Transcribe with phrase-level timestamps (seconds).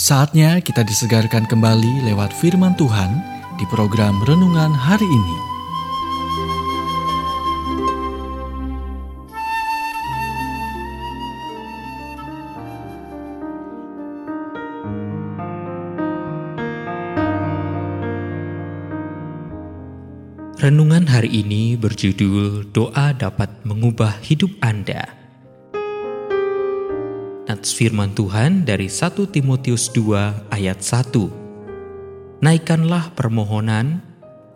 [0.00, 3.20] Saatnya kita disegarkan kembali lewat firman Tuhan
[3.60, 5.36] di program renungan hari ini.
[20.64, 25.19] Renungan hari ini berjudul Doa Dapat Mengubah Hidup Anda.
[27.50, 32.46] Nats firman Tuhan dari 1 Timotius 2 ayat 1.
[32.46, 34.06] Naikkanlah permohonan,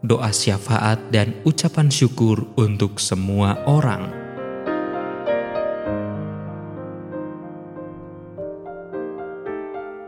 [0.00, 4.08] doa syafaat dan ucapan syukur untuk semua orang.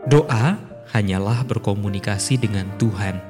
[0.09, 0.57] Doa
[0.89, 3.21] hanyalah berkomunikasi dengan Tuhan,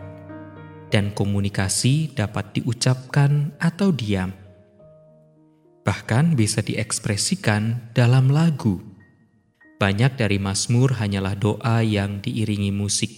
[0.95, 4.31] dan komunikasi dapat diucapkan atau diam.
[5.83, 8.90] Bahkan bisa diekspresikan dalam lagu
[9.81, 13.17] banyak dari Mazmur hanyalah doa yang diiringi musik.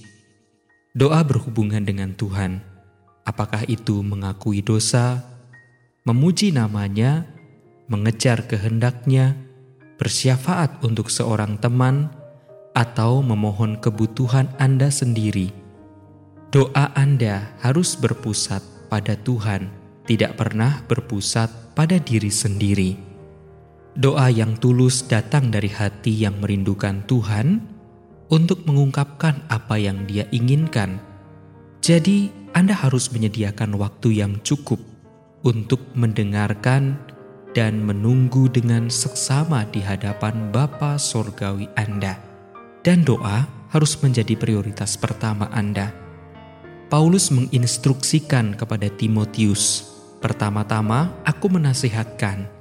[0.95, 2.63] Doa berhubungan dengan Tuhan,
[3.27, 5.27] apakah itu mengakui dosa,
[6.07, 7.27] memuji namanya,
[7.91, 9.35] mengejar kehendaknya,
[9.99, 12.07] bersyafaat untuk seorang teman,
[12.71, 15.51] atau memohon kebutuhan Anda sendiri.
[16.47, 19.67] Doa Anda harus berpusat pada Tuhan,
[20.07, 23.12] tidak pernah berpusat pada diri sendiri.
[23.93, 27.61] Doa yang tulus datang dari hati yang merindukan Tuhan
[28.33, 30.97] untuk mengungkapkan apa yang Dia inginkan.
[31.77, 34.81] Jadi, Anda harus menyediakan waktu yang cukup
[35.45, 36.97] untuk mendengarkan
[37.53, 42.17] dan menunggu dengan seksama di hadapan Bapa Sorgawi Anda.
[42.81, 45.93] Dan doa harus menjadi prioritas pertama Anda.
[46.89, 49.85] Paulus menginstruksikan kepada Timotius,
[50.17, 52.52] pertama-tama aku menasihatkan,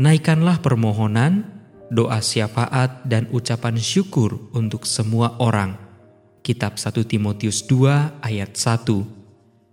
[0.00, 1.44] naikkanlah permohonan,
[1.92, 5.76] doa syafaat, dan ucapan syukur untuk semua orang.
[6.40, 9.20] Kitab 1 Timotius 2 ayat 1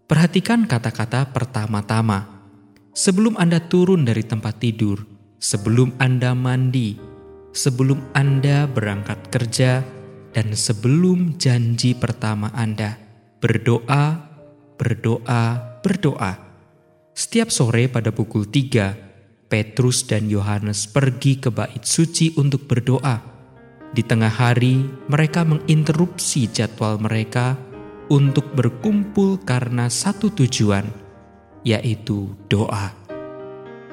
[0.04, 2.44] Perhatikan kata-kata pertama-tama.
[2.92, 5.08] Sebelum Anda turun dari tempat tidur,
[5.40, 7.00] sebelum Anda mandi,
[7.56, 9.80] sebelum Anda berangkat kerja,
[10.36, 13.00] dan sebelum janji pertama Anda,
[13.40, 14.28] berdoa,
[14.76, 15.44] berdoa,
[15.80, 16.34] berdoa.
[17.16, 19.07] Setiap sore pada pukul 3,
[19.48, 23.24] Petrus dan Yohanes pergi ke bait suci untuk berdoa.
[23.96, 27.56] Di tengah hari, mereka menginterupsi jadwal mereka
[28.12, 30.84] untuk berkumpul karena satu tujuan,
[31.64, 32.92] yaitu doa.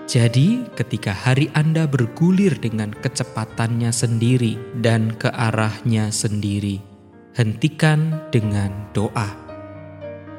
[0.04, 6.82] Jadi, ketika hari Anda bergulir dengan kecepatannya sendiri dan ke arahnya sendiri,
[7.38, 9.32] hentikan dengan doa.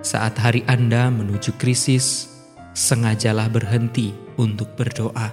[0.06, 2.35] Saat hari Anda menuju krisis,
[2.76, 5.32] sengajalah berhenti untuk berdoa.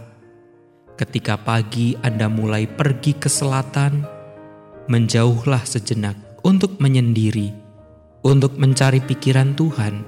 [0.94, 4.06] Ketika pagi Anda mulai pergi ke selatan,
[4.86, 6.14] menjauhlah sejenak
[6.46, 7.50] untuk menyendiri,
[8.22, 10.06] untuk mencari pikiran Tuhan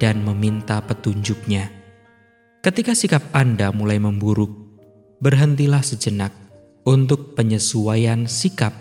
[0.00, 1.68] dan meminta petunjuknya.
[2.64, 4.48] Ketika sikap Anda mulai memburuk,
[5.20, 6.32] berhentilah sejenak
[6.88, 8.72] untuk penyesuaian sikap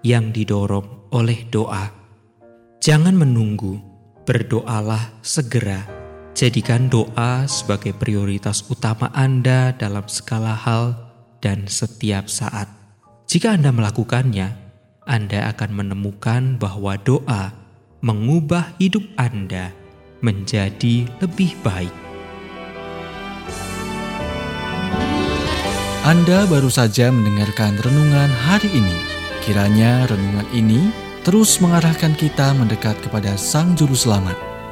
[0.00, 1.92] yang didorong oleh doa.
[2.80, 3.76] Jangan menunggu,
[4.24, 6.01] berdoalah segera
[6.42, 10.98] Jadikan doa sebagai prioritas utama Anda dalam segala hal
[11.38, 12.66] dan setiap saat.
[13.30, 14.50] Jika Anda melakukannya,
[15.06, 17.54] Anda akan menemukan bahwa doa
[18.02, 19.70] mengubah hidup Anda
[20.18, 21.94] menjadi lebih baik.
[26.02, 28.98] Anda baru saja mendengarkan renungan hari ini.
[29.46, 30.90] Kiranya renungan ini
[31.22, 34.51] terus mengarahkan kita mendekat kepada Sang Juru Selamat